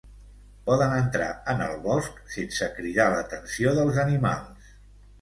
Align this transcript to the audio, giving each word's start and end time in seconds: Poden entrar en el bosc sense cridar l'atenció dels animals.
Poden 0.69 0.95
entrar 0.99 1.27
en 1.53 1.61
el 1.67 1.77
bosc 1.85 2.19
sense 2.39 2.73
cridar 2.81 3.09
l'atenció 3.17 3.79
dels 3.81 4.05
animals. 4.09 4.79